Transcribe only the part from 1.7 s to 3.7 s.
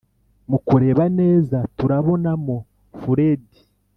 turabona mo furedi